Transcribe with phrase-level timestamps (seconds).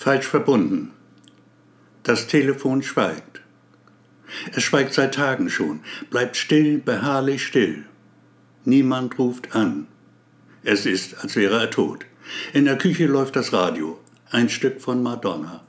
[0.00, 0.92] Falsch verbunden.
[2.04, 3.40] Das Telefon schweigt.
[4.54, 7.84] Es schweigt seit Tagen schon, bleibt still, beharrlich still.
[8.64, 9.88] Niemand ruft an.
[10.62, 12.06] Es ist, als wäre er tot.
[12.52, 13.98] In der Küche läuft das Radio,
[14.30, 15.66] ein Stück von Madonna.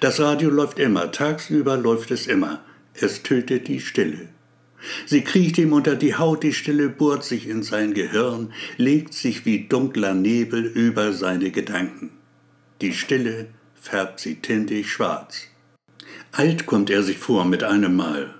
[0.00, 2.64] Das Radio läuft immer, tagsüber läuft es immer.
[2.94, 4.30] Es tötet die Stille.
[5.04, 9.44] Sie kriecht ihm unter die Haut, die Stille bohrt sich in sein Gehirn, legt sich
[9.44, 12.12] wie dunkler Nebel über seine Gedanken.
[12.82, 13.46] Die Stille
[13.80, 15.46] färbt sie tintig schwarz.
[16.32, 18.34] Alt kommt er sich vor mit einem Mal.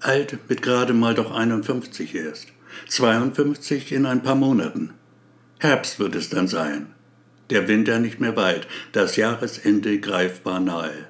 [0.00, 2.48] Alt mit gerade mal doch 51 erst.
[2.88, 4.90] 52 in ein paar Monaten.
[5.58, 6.88] Herbst wird es dann sein.
[7.48, 11.06] Der Winter nicht mehr weit, das Jahresende greifbar nahe.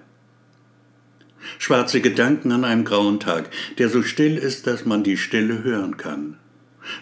[1.58, 5.96] Schwarze Gedanken an einem grauen Tag, der so still ist, dass man die Stille hören
[5.96, 6.38] kann.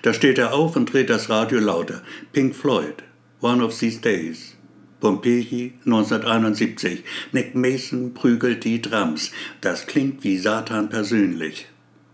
[0.00, 2.02] Da steht er auf und dreht das Radio lauter.
[2.32, 3.04] Pink Floyd,
[3.42, 4.55] One of These Days.
[5.00, 7.04] Pompeji 1971.
[7.32, 9.30] Nick Mason prügelt die Drums.
[9.60, 11.66] Das klingt wie Satan persönlich.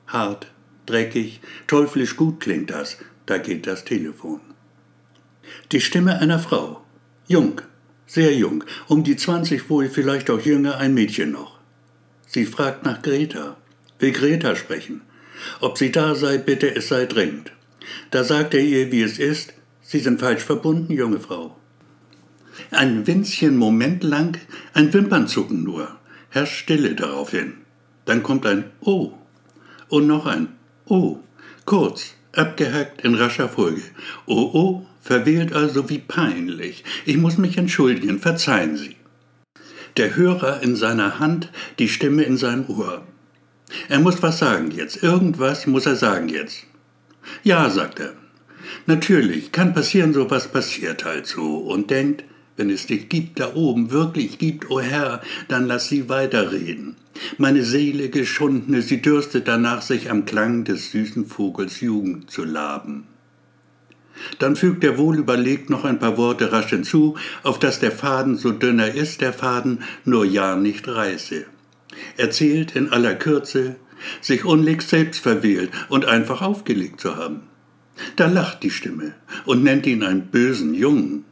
[0.06, 0.48] Hart,
[0.86, 2.98] dreckig, teuflisch gut klingt das.
[3.26, 4.40] Da geht das Telefon.
[5.70, 6.82] Die Stimme einer Frau.
[7.28, 7.60] Jung,
[8.06, 11.58] sehr jung, um die 20 wohl, vielleicht auch jünger, ein Mädchen noch.
[12.26, 13.56] Sie fragt nach Greta,
[13.98, 15.02] will Greta sprechen.
[15.60, 17.52] Ob sie da sei, bitte, es sei dringend.
[18.10, 19.54] Da sagt er ihr, wie es ist,
[19.84, 21.56] Sie sind falsch verbunden, junge Frau.
[22.70, 24.38] Ein winzchen Moment lang,
[24.74, 25.88] ein Wimpernzucken nur,
[26.30, 27.54] herrscht Stille daraufhin.
[28.04, 29.12] Dann kommt ein Oh
[29.88, 30.48] und noch ein
[30.86, 31.20] Oh,
[31.64, 33.82] kurz, abgehackt in rascher Folge.
[34.26, 36.84] Oh, oh, verwählt also wie peinlich.
[37.04, 38.96] Ich muss mich entschuldigen, verzeihen Sie.
[39.96, 43.02] Der Hörer in seiner Hand, die Stimme in seinem Ohr.
[43.88, 46.66] Er muss was sagen jetzt, irgendwas muss er sagen jetzt.
[47.42, 48.14] Ja, sagt er.
[48.86, 51.58] Natürlich, kann passieren, so was passiert halt so.
[51.58, 52.24] Und denkt,
[52.62, 56.94] wenn es dich gibt da oben, wirklich gibt, o oh Herr, dann lass sie weiterreden.
[57.36, 63.08] Meine Seele geschundene, sie dürstet danach, sich am Klang des süßen Vogels Jugend zu laben.
[64.38, 68.36] Dann fügt er wohl überlegt noch ein paar Worte rasch hinzu, auf dass der Faden
[68.36, 71.44] so dünner ist, der Faden nur ja nicht reiße.
[72.16, 73.74] Erzählt in aller Kürze,
[74.20, 77.40] sich unlängst selbst verwählt und einfach aufgelegt zu haben.
[78.14, 79.14] Da lacht die Stimme
[79.46, 81.24] und nennt ihn einen bösen Jungen.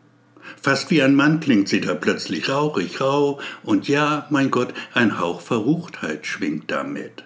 [0.62, 5.18] Fast wie ein Mann klingt sie da plötzlich rauchig, rau, und ja, mein Gott, ein
[5.18, 7.24] Hauch Verruchtheit schwingt damit.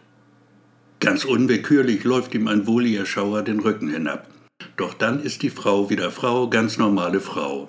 [1.01, 4.29] Ganz unwillkürlich läuft ihm ein wohliger Schauer den Rücken hinab.
[4.77, 7.69] Doch dann ist die Frau wieder Frau, ganz normale Frau.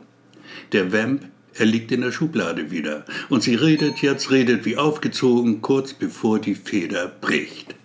[0.72, 3.06] Der Vamp, er liegt in der Schublade wieder.
[3.30, 7.76] Und sie redet jetzt, redet wie aufgezogen, kurz bevor die Feder bricht.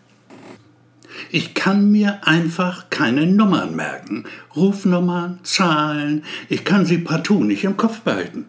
[1.31, 4.25] Ich kann mir einfach keine Nummern merken.
[4.57, 8.47] Rufnummern, Zahlen, ich kann sie partout nicht im Kopf behalten.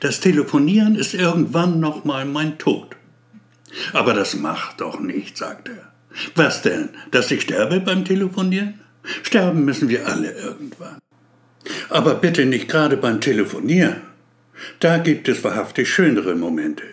[0.00, 2.96] Das Telefonieren ist irgendwann noch mal mein Tod.
[3.92, 5.92] Aber das macht doch nichts, sagt er.
[6.34, 8.80] Was denn, dass ich sterbe beim Telefonieren?
[9.22, 10.98] Sterben müssen wir alle irgendwann.
[11.88, 14.02] Aber bitte nicht gerade beim Telefonieren.
[14.78, 16.84] Da gibt es wahrhaftig schönere Momente.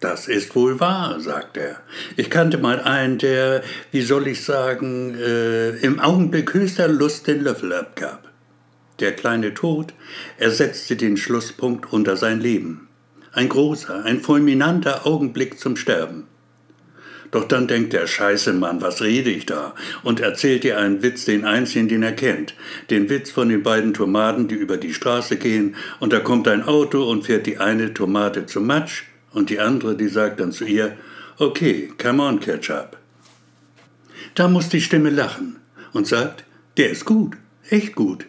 [0.00, 1.80] Das ist wohl wahr, sagt er.
[2.16, 7.42] Ich kannte mal einen, der, wie soll ich sagen, äh, im Augenblick höchster Lust den
[7.42, 8.30] Löffel abgab.
[9.00, 9.94] Der kleine Tod
[10.38, 12.88] ersetzte den Schlusspunkt unter sein Leben.
[13.32, 16.28] Ein großer, ein fulminanter Augenblick zum Sterben.
[17.32, 19.74] Doch dann denkt er, scheiße Mann, was rede ich da?
[20.04, 22.54] Und erzählt ihr einen Witz, den einzigen, den er kennt.
[22.88, 26.62] Den Witz von den beiden Tomaten, die über die Straße gehen und da kommt ein
[26.62, 30.64] Auto und fährt die eine Tomate zum Matsch und die andere, die sagt dann zu
[30.64, 30.96] ihr,
[31.38, 32.96] okay, come on, Ketchup.
[34.34, 35.56] Da muss die Stimme lachen
[35.92, 36.44] und sagt,
[36.76, 37.36] der ist gut,
[37.68, 38.26] echt gut,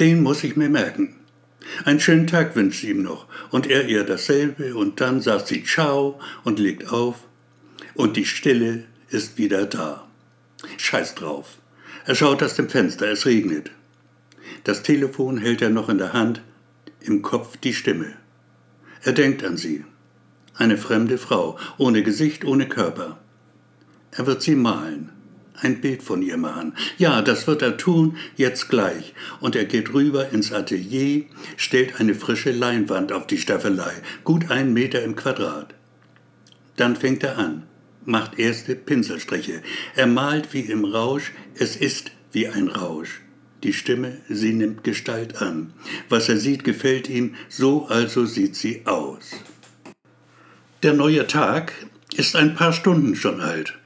[0.00, 1.16] den muss ich mir merken.
[1.84, 5.64] Einen schönen Tag wünscht sie ihm noch und er ihr dasselbe und dann sagt sie
[5.64, 7.16] Ciao und legt auf
[7.94, 10.06] und die Stille ist wieder da.
[10.76, 11.58] Scheiß drauf.
[12.04, 13.70] Er schaut aus dem Fenster, es regnet.
[14.64, 16.40] Das Telefon hält er noch in der Hand,
[17.00, 18.12] im Kopf die Stimme.
[19.02, 19.84] Er denkt an sie.
[20.56, 23.18] Eine fremde Frau, ohne Gesicht, ohne Körper.
[24.12, 25.10] Er wird sie malen,
[25.60, 26.74] ein Bild von ihr machen.
[26.98, 29.14] Ja, das wird er tun, jetzt gleich.
[29.40, 31.24] Und er geht rüber ins Atelier,
[31.56, 33.92] stellt eine frische Leinwand auf die Staffelei,
[34.24, 35.74] gut ein Meter im Quadrat.
[36.76, 37.64] Dann fängt er an
[38.06, 39.62] macht erste Pinselstriche.
[39.94, 43.20] Er malt wie im Rausch, es ist wie ein Rausch.
[43.62, 45.72] Die Stimme, sie nimmt Gestalt an.
[46.08, 49.30] Was er sieht, gefällt ihm, so also sieht sie aus.
[50.82, 51.72] Der neue Tag
[52.16, 53.78] ist ein paar Stunden schon alt.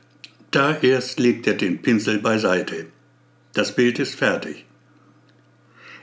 [0.51, 2.87] Da erst legt er den Pinsel beiseite.
[3.53, 4.65] Das Bild ist fertig.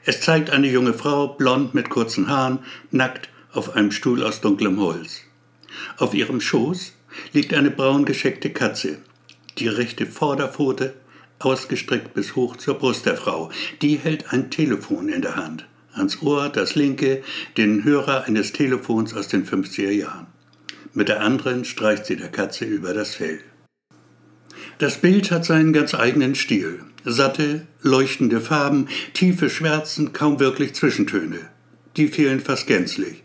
[0.06, 4.80] Es zeigt eine junge Frau, blond mit kurzen Haaren, nackt auf einem Stuhl aus dunklem
[4.80, 5.24] Holz.
[5.98, 6.94] Auf ihrem Schoß
[7.34, 9.00] liegt eine braun gescheckte Katze,
[9.58, 10.94] die rechte Vorderpfote
[11.40, 13.52] ausgestreckt bis hoch zur Brust der Frau.
[13.82, 15.66] Die hält ein Telefon in der Hand.
[15.92, 17.24] Ans Ohr das linke,
[17.58, 20.28] den Hörer eines Telefons aus den 50er Jahren.
[20.98, 23.40] Mit der anderen streicht sie der Katze über das Fell.
[24.80, 26.80] Das Bild hat seinen ganz eigenen Stil.
[27.06, 31.38] Satte, leuchtende Farben, tiefe Schwärzen, kaum wirklich Zwischentöne.
[31.98, 33.22] Die fehlen fast gänzlich.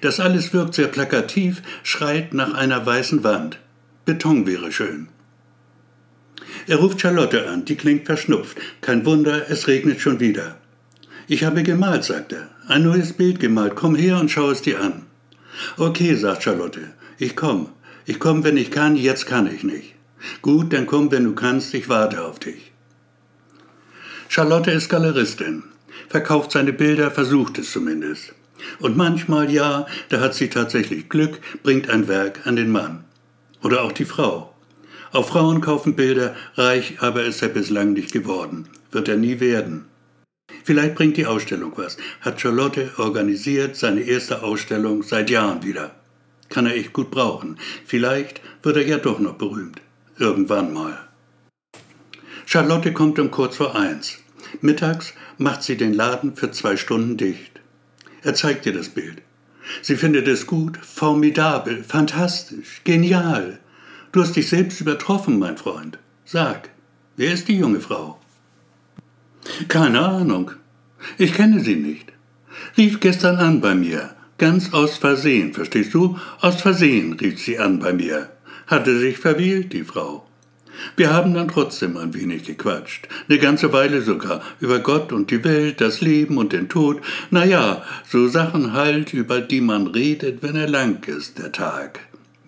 [0.00, 3.58] Das alles wirkt sehr plakativ, schreit nach einer weißen Wand.
[4.06, 5.08] Beton wäre schön.
[6.66, 8.56] Er ruft Charlotte an, die klingt verschnupft.
[8.80, 10.56] Kein Wunder, es regnet schon wieder.
[11.28, 12.48] Ich habe gemalt, sagt er.
[12.68, 13.76] Ein neues Bild gemalt.
[13.76, 15.09] Komm her und schau es dir an.
[15.76, 16.92] Okay, sagt Charlotte.
[17.18, 17.68] Ich komm.
[18.06, 19.94] Ich komm, wenn ich kann, jetzt kann ich nicht.
[20.42, 22.72] Gut, dann komm, wenn du kannst, ich warte auf dich.
[24.28, 25.64] Charlotte ist Galeristin,
[26.08, 28.32] verkauft seine Bilder, versucht es zumindest.
[28.78, 33.04] Und manchmal, ja, da hat sie tatsächlich Glück, bringt ein Werk an den Mann.
[33.62, 34.54] Oder auch die Frau.
[35.12, 38.68] Auch Frauen kaufen Bilder, reich aber ist er bislang nicht geworden.
[38.92, 39.86] Wird er nie werden.
[40.64, 41.96] Vielleicht bringt die Ausstellung was.
[42.20, 45.94] Hat Charlotte organisiert seine erste Ausstellung seit Jahren wieder.
[46.48, 47.58] Kann er echt gut brauchen.
[47.86, 49.80] Vielleicht wird er ja doch noch berühmt.
[50.18, 50.98] Irgendwann mal.
[52.46, 54.18] Charlotte kommt um kurz vor eins.
[54.60, 57.60] Mittags macht sie den Laden für zwei Stunden dicht.
[58.22, 59.22] Er zeigt ihr das Bild.
[59.82, 63.60] Sie findet es gut, formidabel, fantastisch, genial.
[64.12, 65.98] Du hast dich selbst übertroffen, mein Freund.
[66.24, 66.70] Sag,
[67.16, 68.19] wer ist die junge Frau?
[69.68, 70.52] Keine Ahnung.
[71.18, 72.12] Ich kenne sie nicht.
[72.76, 74.10] Rief gestern an bei mir.
[74.38, 76.18] Ganz aus Versehen, verstehst du?
[76.40, 78.30] Aus Versehen rief sie an bei mir.
[78.66, 80.26] Hatte sich verwählt, die Frau.
[80.96, 83.08] Wir haben dann trotzdem ein wenig gequatscht.
[83.28, 84.42] Eine ganze Weile sogar.
[84.60, 87.00] Über Gott und die Welt, das Leben und den Tod.
[87.30, 92.00] Na ja, so Sachen halt, über die man redet, wenn er lang ist, der Tag.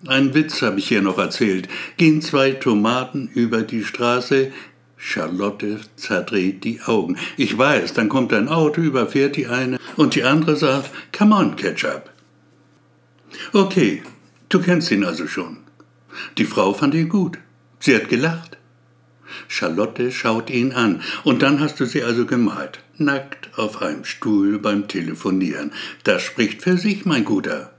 [0.07, 1.69] Einen Witz habe ich hier noch erzählt.
[1.97, 4.51] Gehen zwei Tomaten über die Straße.
[5.05, 7.17] Charlotte zerdreht die Augen.
[7.35, 11.55] Ich weiß, dann kommt ein Auto, überfährt die eine und die andere sagt, come on,
[11.57, 12.09] Ketchup.
[13.51, 14.01] Okay,
[14.47, 15.57] du kennst ihn also schon.
[16.37, 17.37] Die Frau fand ihn gut.
[17.79, 18.57] Sie hat gelacht.
[19.49, 21.01] Charlotte schaut ihn an.
[21.25, 22.79] Und dann hast du sie also gemalt.
[22.97, 25.73] Nackt auf einem Stuhl beim Telefonieren.
[26.05, 27.73] Das spricht für sich, mein Guter.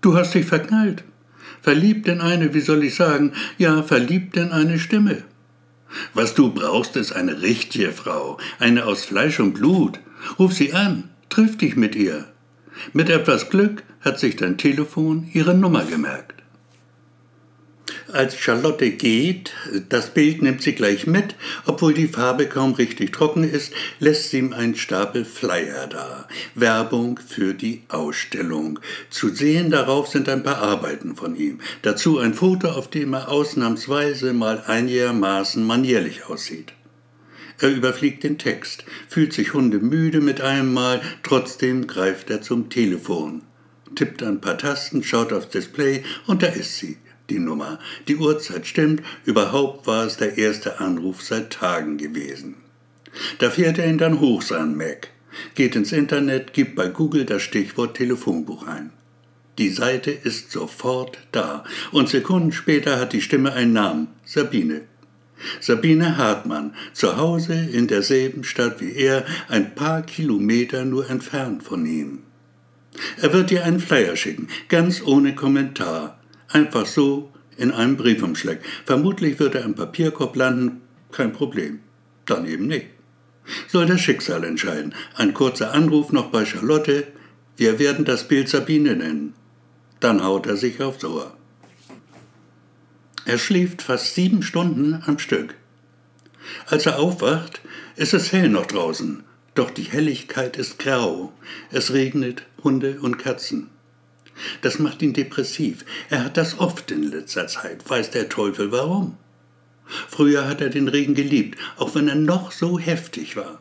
[0.00, 1.04] Du hast dich verknallt.
[1.62, 5.22] Verliebt in eine, wie soll ich sagen, ja, verliebt in eine Stimme.
[6.14, 10.00] Was du brauchst, ist eine richtige Frau, eine aus Fleisch und Blut.
[10.38, 12.26] Ruf sie an, triff dich mit ihr.
[12.92, 16.39] Mit etwas Glück hat sich dein Telefon ihre Nummer gemerkt.
[18.12, 19.52] Als Charlotte geht,
[19.88, 21.36] das Bild nimmt sie gleich mit,
[21.66, 26.26] obwohl die Farbe kaum richtig trocken ist, lässt sie ihm einen Stapel Flyer da.
[26.54, 28.80] Werbung für die Ausstellung.
[29.10, 31.60] Zu sehen darauf sind ein paar Arbeiten von ihm.
[31.82, 36.72] Dazu ein Foto, auf dem er ausnahmsweise mal einigermaßen manierlich aussieht.
[37.60, 43.42] Er überfliegt den Text, fühlt sich hundemüde mit einem Mal, trotzdem greift er zum Telefon,
[43.94, 46.96] tippt ein paar Tasten, schaut aufs Display und da ist sie
[47.30, 47.78] die Nummer.
[48.08, 52.56] Die Uhrzeit stimmt, überhaupt war es der erste Anruf seit Tagen gewesen.
[53.38, 55.08] Da fährt er ihn dann hoch, sein Mac,
[55.54, 58.90] geht ins Internet, gibt bei Google das Stichwort Telefonbuch ein.
[59.58, 64.82] Die Seite ist sofort da und Sekunden später hat die Stimme einen Namen, Sabine.
[65.60, 71.86] Sabine Hartmann, zu Hause in derselben Stadt wie er, ein paar Kilometer nur entfernt von
[71.86, 72.20] ihm.
[73.20, 76.19] Er wird ihr einen Flyer schicken, ganz ohne Kommentar,
[76.50, 78.60] Einfach so in einem Briefumschlag.
[78.84, 80.80] Vermutlich wird er im Papierkorb landen,
[81.12, 81.80] kein Problem.
[82.26, 82.86] Dann eben nicht.
[83.68, 84.94] Soll das Schicksal entscheiden.
[85.14, 87.06] Ein kurzer Anruf noch bei Charlotte.
[87.56, 89.34] Wir werden das Bild Sabine nennen.
[90.00, 91.36] Dann haut er sich aufs Ohr.
[93.26, 95.54] Er schläft fast sieben Stunden am Stück.
[96.66, 97.60] Als er aufwacht,
[97.96, 99.22] ist es hell noch draußen,
[99.54, 101.32] doch die Helligkeit ist grau.
[101.70, 103.68] Es regnet Hunde und Katzen.
[104.62, 105.84] Das macht ihn depressiv.
[106.08, 107.88] Er hat das oft in letzter Zeit.
[107.88, 109.16] Weiß der Teufel warum.
[110.08, 113.60] Früher hat er den Regen geliebt, auch wenn er noch so heftig war.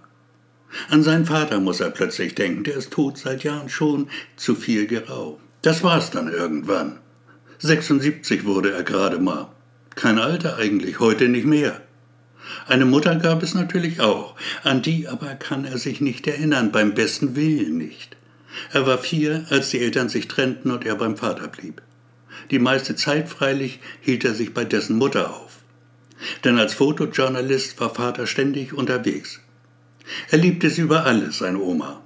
[0.90, 4.86] An seinen Vater muss er plötzlich denken, der ist tot seit Jahren schon, zu viel
[4.86, 5.40] geraucht.
[5.62, 7.00] Das war's dann irgendwann.
[7.58, 9.52] 76 wurde er gerade mal.
[9.96, 11.82] Kein Alter eigentlich, heute nicht mehr.
[12.68, 16.94] Eine Mutter gab es natürlich auch, an die aber kann er sich nicht erinnern, beim
[16.94, 18.16] besten Willen nicht.
[18.72, 21.82] Er war vier, als die Eltern sich trennten und er beim Vater blieb.
[22.52, 25.60] Die meiste Zeit freilich hielt er sich bei dessen Mutter auf.
[26.44, 29.40] Denn als Fotojournalist war Vater ständig unterwegs.
[30.30, 32.02] Er liebte sie über alles, seine Oma.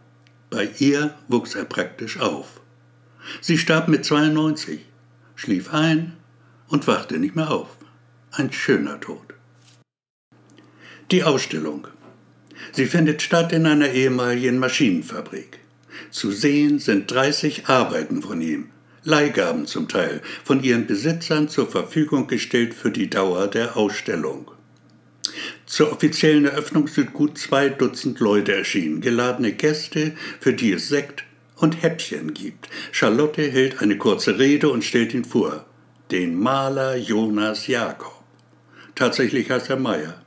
[0.49, 2.61] Bei ihr wuchs er praktisch auf.
[3.41, 4.81] Sie starb mit 92,
[5.35, 6.13] schlief ein
[6.67, 7.69] und wachte nicht mehr auf.
[8.31, 9.33] Ein schöner Tod.
[11.11, 11.87] Die Ausstellung.
[12.71, 15.59] Sie findet statt in einer ehemaligen Maschinenfabrik.
[16.13, 18.69] Zu sehen sind 30 Arbeiten von ihm,
[19.03, 24.51] Leihgaben zum Teil, von ihren Besitzern zur Verfügung gestellt für die Dauer der Ausstellung.
[25.65, 31.23] Zur offiziellen Eröffnung sind gut zwei Dutzend Leute erschienen, geladene Gäste, für die es Sekt
[31.55, 32.69] und Häppchen gibt.
[32.91, 35.65] Charlotte hält eine kurze Rede und stellt ihn vor.
[36.11, 38.23] Den Maler Jonas Jakob.
[38.93, 40.22] Tatsächlich heißt er Meier.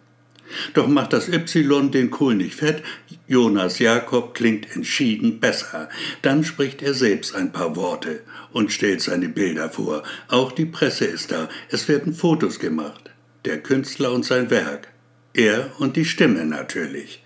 [0.74, 2.82] Doch macht das Y den Kohl nicht fett.
[3.26, 5.88] Jonas Jakob klingt entschieden besser.
[6.22, 8.20] Dann spricht er selbst ein paar Worte
[8.52, 10.02] und stellt seine Bilder vor.
[10.28, 11.48] Auch die Presse ist da.
[11.70, 13.10] Es werden Fotos gemacht.
[13.44, 14.88] Der Künstler und sein Werk.
[15.34, 17.22] Er und die Stimme natürlich.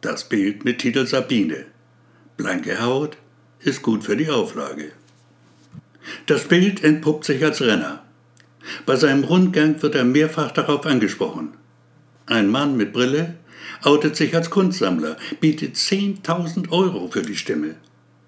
[0.00, 1.66] Das Bild mit Titel Sabine.
[2.36, 3.18] Blanke Haut
[3.60, 4.92] ist gut für die Auflage.
[6.26, 8.02] Das Bild entpuppt sich als Renner.
[8.86, 11.52] Bei seinem Rundgang wird er mehrfach darauf angesprochen.
[12.30, 13.34] Ein Mann mit Brille
[13.82, 17.74] outet sich als Kunstsammler, bietet 10.000 Euro für die Stimme.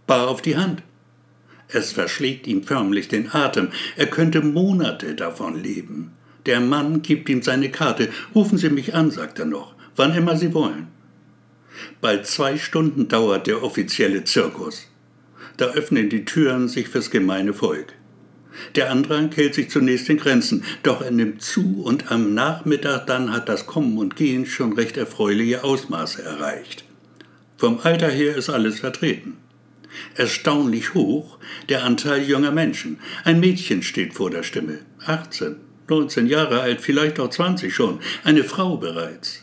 [0.09, 0.83] Bar auf die Hand.
[1.69, 3.69] Es verschlägt ihm förmlich den Atem.
[3.97, 6.11] Er könnte Monate davon leben.
[6.47, 8.09] Der Mann gibt ihm seine Karte.
[8.35, 10.89] Rufen Sie mich an, sagt er noch, wann immer Sie wollen.
[12.01, 14.89] Bald zwei Stunden dauert der offizielle Zirkus.
[15.59, 17.95] Da öffnen die Türen sich fürs gemeine Volk.
[18.75, 23.33] Der Andrang hält sich zunächst in Grenzen, doch er nimmt zu und am Nachmittag dann
[23.33, 26.85] hat das Kommen und Gehen schon recht erfreuliche Ausmaße erreicht.
[27.57, 29.37] Vom Alter her ist alles vertreten.
[30.15, 32.99] Erstaunlich hoch der Anteil junger Menschen.
[33.25, 35.57] Ein Mädchen steht vor der Stimme, 18,
[35.89, 39.43] 19 Jahre alt, vielleicht auch 20 schon, eine Frau bereits.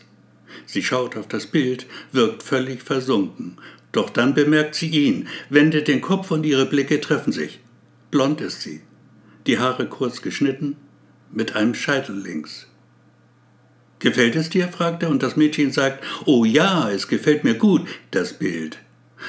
[0.66, 3.56] Sie schaut auf das Bild, wirkt völlig versunken,
[3.92, 7.60] doch dann bemerkt sie ihn, wendet den Kopf und ihre Blicke treffen sich.
[8.10, 8.80] Blond ist sie,
[9.46, 10.76] die Haare kurz geschnitten,
[11.32, 12.66] mit einem Scheitel links.
[13.98, 14.68] Gefällt es dir?
[14.68, 18.78] fragt er, und das Mädchen sagt, oh ja, es gefällt mir gut, das Bild.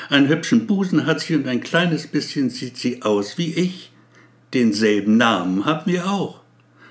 [0.09, 3.91] Einen hübschen Busen hat sie und ein kleines bisschen sieht sie aus wie ich.
[4.53, 6.41] Denselben Namen haben wir auch.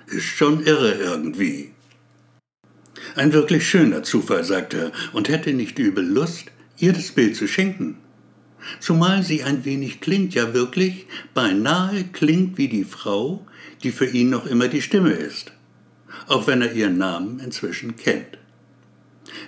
[0.07, 1.73] Ist schon irre irgendwie.
[3.17, 6.47] Ein wirklich schöner Zufall, sagt er, und hätte nicht übel Lust,
[6.79, 7.97] ihr das Bild zu schenken
[8.79, 13.47] zumal sie ein wenig klingt, ja wirklich, beinahe klingt wie die Frau,
[13.83, 15.53] die für ihn noch immer die Stimme ist,
[16.27, 18.39] auch wenn er ihren Namen inzwischen kennt.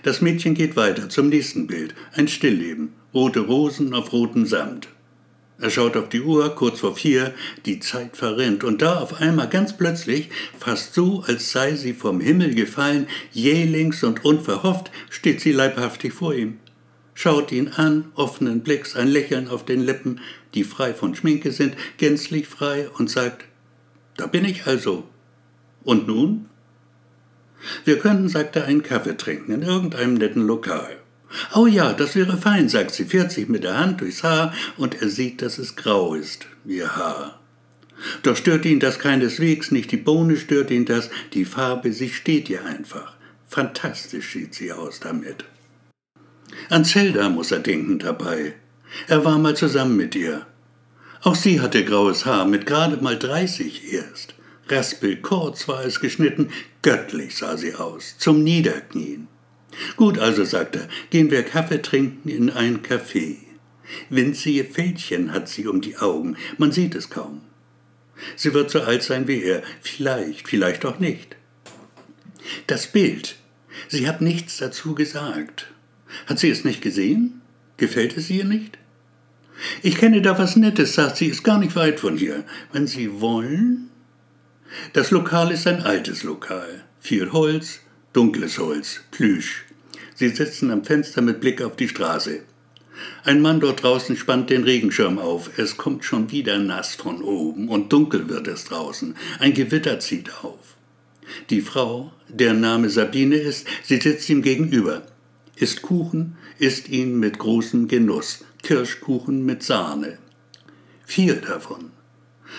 [0.02, 4.88] Das Mädchen geht weiter zum nächsten Bild, ein Stillleben, rote Rosen auf rotem Samt.
[5.58, 7.34] Er schaut auf die Uhr, kurz vor vier,
[7.66, 10.28] die Zeit verrinnt, und da auf einmal ganz plötzlich,
[10.58, 16.34] fast so, als sei sie vom Himmel gefallen, jählings und unverhofft, steht sie leibhaftig vor
[16.34, 16.58] ihm
[17.14, 20.20] schaut ihn an, offenen Blicks, ein Lächeln auf den Lippen,
[20.54, 23.44] die frei von Schminke sind, gänzlich frei, und sagt,
[24.16, 25.04] da bin ich also.
[25.84, 26.46] Und nun?
[27.84, 30.98] Wir könnten, sagt er, einen Kaffee trinken in irgendeinem netten Lokal.
[31.54, 35.00] Oh ja, das wäre fein, sagt sie, fährt sich mit der Hand durchs Haar, und
[35.00, 37.38] er sieht, dass es grau ist, ihr Haar.
[38.22, 42.50] Doch stört ihn das keineswegs, nicht die Bohne stört ihn das, die Farbe, sie steht
[42.50, 43.14] ihr einfach.
[43.48, 45.44] Fantastisch sieht sie aus damit.
[46.68, 48.54] An Zelda muss er denken dabei.
[49.08, 50.46] Er war mal zusammen mit ihr.
[51.22, 54.34] Auch sie hatte graues Haar, mit gerade mal dreißig erst.
[54.68, 56.50] Raspel kurz war es geschnitten,
[56.82, 59.28] göttlich sah sie aus, zum Niederknien.
[59.96, 63.36] Gut also, sagt er, gehen wir Kaffee trinken in ein Café.
[64.08, 67.42] Winzige Fältchen hat sie um die Augen, man sieht es kaum.
[68.36, 71.36] Sie wird so alt sein wie er, vielleicht, vielleicht auch nicht.
[72.66, 73.36] Das Bild,
[73.88, 75.71] sie hat nichts dazu gesagt.
[76.26, 77.40] Hat sie es nicht gesehen?
[77.76, 78.78] Gefällt es ihr nicht?
[79.82, 82.44] Ich kenne da was Nettes, sagt sie, ist gar nicht weit von hier.
[82.72, 83.90] Wenn Sie wollen?
[84.92, 86.84] Das Lokal ist ein altes Lokal.
[87.00, 87.80] Viel Holz,
[88.12, 89.64] dunkles Holz, Plüsch.
[90.14, 92.40] Sie sitzen am Fenster mit Blick auf die Straße.
[93.24, 95.58] Ein Mann dort draußen spannt den Regenschirm auf.
[95.58, 99.16] Es kommt schon wieder nass von oben und dunkel wird es draußen.
[99.38, 100.76] Ein Gewitter zieht auf.
[101.50, 105.02] Die Frau, deren Name Sabine ist, sie sitzt ihm gegenüber
[105.56, 110.18] isst Kuchen, isst ihn mit großem Genuss, Kirschkuchen mit Sahne.
[111.04, 111.90] Vier davon.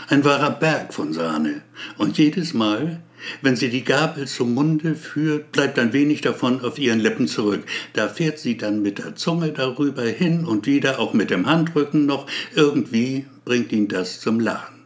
[0.10, 1.62] Ein wahrer Berg von Sahne.
[1.98, 3.02] Und jedes Mal,
[3.42, 7.64] wenn sie die Gabel zum Munde führt, bleibt ein wenig davon auf ihren Lippen zurück.
[7.94, 12.06] Da fährt sie dann mit der Zunge darüber hin und wieder, auch mit dem Handrücken
[12.06, 12.28] noch.
[12.56, 14.84] Irgendwie bringt ihn das zum Lachen.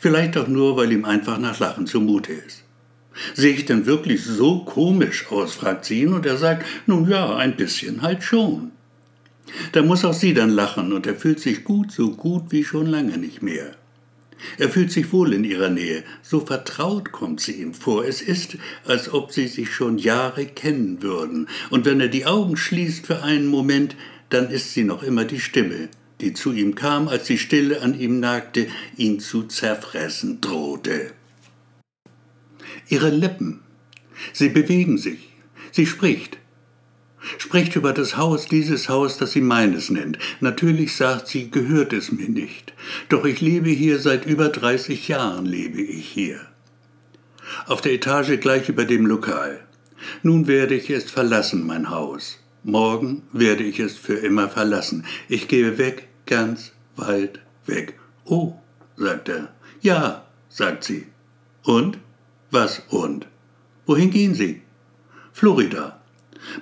[0.00, 2.61] Vielleicht auch nur, weil ihm einfach nach Lachen zumute ist.
[3.34, 5.54] Sehe ich denn wirklich so komisch aus?
[5.54, 8.72] fragt sie ihn und er sagt, nun ja, ein bisschen halt schon.
[9.72, 12.86] Da muss auch sie dann lachen und er fühlt sich gut, so gut wie schon
[12.86, 13.76] lange nicht mehr.
[14.58, 18.04] Er fühlt sich wohl in ihrer Nähe, so vertraut kommt sie ihm vor.
[18.04, 22.56] Es ist, als ob sie sich schon Jahre kennen würden, und wenn er die Augen
[22.56, 23.96] schließt für einen Moment,
[24.30, 25.88] dann ist sie noch immer die Stimme,
[26.20, 28.66] die zu ihm kam, als die Stille an ihm nagte,
[28.96, 31.12] ihn zu zerfressen drohte.
[32.92, 33.60] Ihre Lippen,
[34.34, 35.30] sie bewegen sich,
[35.70, 36.36] sie spricht,
[37.38, 40.18] spricht über das Haus, dieses Haus, das sie meines nennt.
[40.40, 42.74] Natürlich sagt sie, gehört es mir nicht.
[43.08, 46.38] Doch ich lebe hier, seit über 30 Jahren lebe ich hier.
[47.64, 49.66] Auf der Etage gleich über dem Lokal.
[50.22, 52.40] Nun werde ich es verlassen, mein Haus.
[52.62, 55.06] Morgen werde ich es für immer verlassen.
[55.30, 57.98] Ich gehe weg, ganz weit weg.
[58.26, 58.52] Oh,
[58.96, 59.54] sagt er.
[59.80, 61.06] Ja, sagt sie.
[61.62, 61.96] Und?
[62.52, 63.26] Was und?
[63.86, 64.60] Wohin gehen Sie?
[65.32, 66.02] Florida.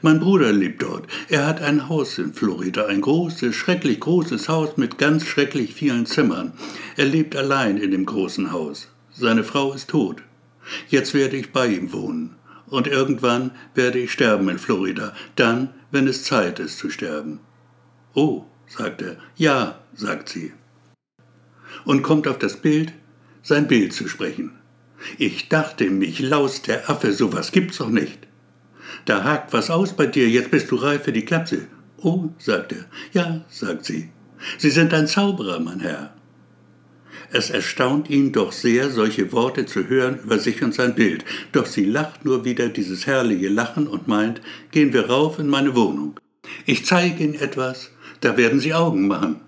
[0.03, 1.09] Mein Bruder lebt dort.
[1.29, 6.07] Er hat ein Haus in Florida, ein großes, schrecklich großes Haus mit ganz schrecklich vielen
[6.07, 6.53] Zimmern.
[6.97, 8.89] Er lebt allein in dem großen Haus.
[9.11, 10.23] Seine Frau ist tot.
[10.89, 12.37] Jetzt werde ich bei ihm wohnen.
[12.69, 17.41] Und irgendwann werde ich sterben in Florida, dann, wenn es Zeit ist zu sterben.
[18.15, 19.17] Oh, sagt er.
[19.35, 20.53] Ja, sagt sie.
[21.85, 22.93] Und kommt auf das Bild,
[23.43, 24.60] sein Bild zu sprechen.
[25.19, 28.19] Ich dachte, mich laust der Affe, sowas gibt's doch nicht.
[29.05, 31.67] Da hakt was aus bei dir, jetzt bist du reif für die Klapse.
[31.99, 32.85] Oh, sagt er.
[33.13, 34.11] Ja, sagt sie.
[34.59, 36.15] Sie sind ein Zauberer, mein Herr.
[37.33, 41.67] Es erstaunt ihn doch sehr, solche Worte zu hören über sich und sein Bild, doch
[41.67, 44.41] sie lacht nur wieder dieses herrliche Lachen und meint,
[44.73, 46.19] gehen wir rauf in meine Wohnung.
[46.67, 47.91] Ich zeige Ihnen etwas,
[48.21, 49.41] da werden Sie Augen machen.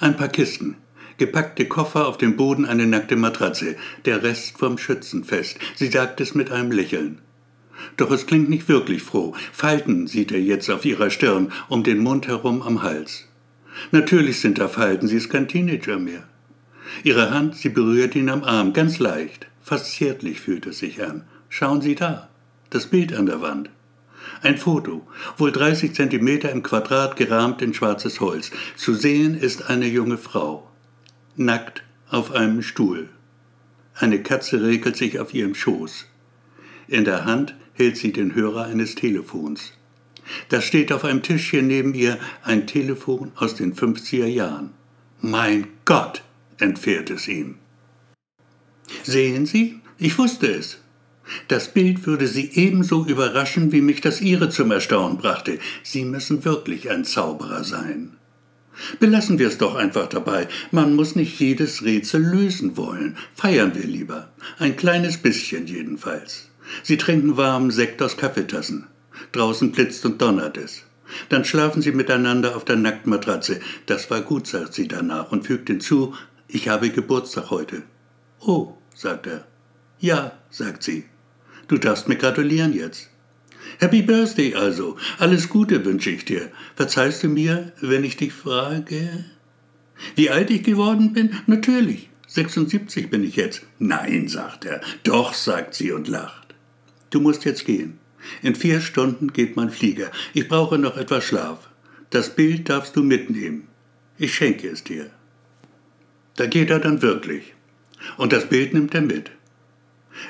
[0.00, 0.76] Ein paar Kisten,
[1.20, 5.58] gepackte Koffer auf dem Boden eine nackte Matratze, der Rest vom Schützenfest.
[5.76, 7.18] Sie sagt es mit einem Lächeln.
[7.98, 9.34] Doch es klingt nicht wirklich froh.
[9.52, 13.28] Falten sieht er jetzt auf ihrer Stirn, um den Mund herum am Hals.
[13.90, 16.24] Natürlich sind da Falten, sie ist kein Teenager mehr.
[17.04, 21.24] Ihre Hand, sie berührt ihn am Arm, ganz leicht, fast zärtlich fühlt es sich an.
[21.50, 22.30] Schauen Sie da,
[22.70, 23.68] das Bild an der Wand.
[24.40, 25.06] Ein Foto,
[25.36, 28.50] wohl 30 Zentimeter im Quadrat gerahmt in schwarzes Holz.
[28.74, 30.69] Zu sehen ist eine junge Frau,
[31.36, 33.08] nackt auf einem Stuhl.
[33.94, 36.06] Eine Katze regelt sich auf ihrem Schoß.
[36.88, 39.72] In der Hand hält sie den Hörer eines Telefons.
[40.48, 44.70] Da steht auf einem Tischchen neben ihr ein Telefon aus den 50er Jahren.
[45.20, 46.22] Mein Gott,
[46.58, 47.56] entfährt es ihm.
[49.02, 50.78] Sehen Sie, ich wusste es.
[51.48, 55.58] Das Bild würde Sie ebenso überraschen, wie mich das Ihre zum Erstaunen brachte.
[55.82, 58.16] Sie müssen wirklich ein Zauberer sein.
[58.98, 60.48] Belassen wir es doch einfach dabei.
[60.70, 63.16] Man muss nicht jedes Rätsel lösen wollen.
[63.34, 64.32] Feiern wir lieber.
[64.58, 66.50] Ein kleines bisschen jedenfalls.
[66.82, 68.86] Sie trinken warmen Sekt aus Kaffeetassen.
[69.32, 70.84] Draußen blitzt und donnert es.
[71.28, 73.60] Dann schlafen sie miteinander auf der nackten Matratze.
[73.86, 76.14] Das war gut, sagt sie danach und fügt hinzu,
[76.46, 77.82] ich habe Geburtstag heute.
[78.40, 79.46] Oh, sagt er.
[79.98, 81.04] Ja, sagt sie.
[81.68, 83.10] Du darfst mir gratulieren jetzt.
[83.78, 84.96] Happy Birthday also.
[85.18, 86.50] Alles Gute wünsche ich dir.
[86.76, 89.24] Verzeihst du mir, wenn ich dich frage?
[90.16, 91.30] Wie alt ich geworden bin?
[91.46, 92.08] Natürlich.
[92.26, 93.62] 76 bin ich jetzt.
[93.78, 94.80] Nein, sagt er.
[95.02, 96.54] Doch, sagt sie und lacht.
[97.10, 97.98] Du musst jetzt gehen.
[98.42, 100.10] In vier Stunden geht mein Flieger.
[100.32, 101.68] Ich brauche noch etwas Schlaf.
[102.10, 103.68] Das Bild darfst du mitnehmen.
[104.18, 105.10] Ich schenke es dir.
[106.36, 107.54] Da geht er dann wirklich.
[108.16, 109.30] Und das Bild nimmt er mit.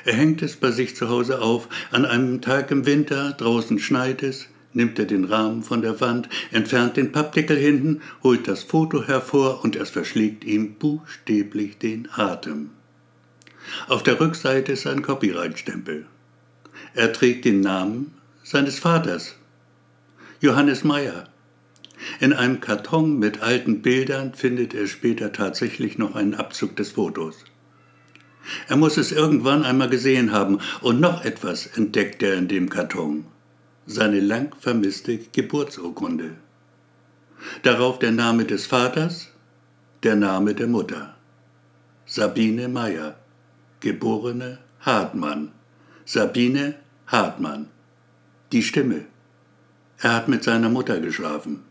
[0.05, 1.67] Er hängt es bei sich zu Hause auf.
[1.91, 6.29] An einem Tag im Winter, draußen schneit es, nimmt er den Rahmen von der Wand,
[6.51, 12.69] entfernt den Pappdeckel hinten, holt das Foto hervor und es verschlägt ihm buchstäblich den Atem.
[13.87, 16.05] Auf der Rückseite ist ein Copyright-Stempel.
[16.93, 19.35] Er trägt den Namen seines Vaters,
[20.39, 21.29] Johannes Meyer.
[22.19, 27.45] In einem Karton mit alten Bildern findet er später tatsächlich noch einen Abzug des Fotos.
[28.67, 33.25] Er muss es irgendwann einmal gesehen haben und noch etwas entdeckt er in dem Karton.
[33.85, 36.35] Seine lang vermisste Geburtsurkunde.
[37.63, 39.29] Darauf der Name des Vaters,
[40.03, 41.15] der Name der Mutter.
[42.05, 43.15] Sabine Meyer,
[43.79, 45.51] geborene Hartmann.
[46.05, 46.75] Sabine
[47.07, 47.67] Hartmann.
[48.51, 49.05] Die Stimme.
[49.99, 51.63] Er hat mit seiner Mutter geschlafen.